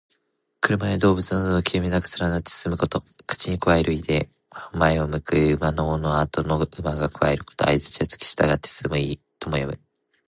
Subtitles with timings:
[0.61, 3.03] 車や動物などが切れ目なく連なって進むこと。
[3.05, 7.65] 「銜」は口にくわえる意で、「銜尾」は前を行く馬の尾をあとの馬がくわえること。
[7.69, 9.21] 「相随」はつきしたがって進む意。
[9.39, 9.81] 「銜尾相随う」とも読む。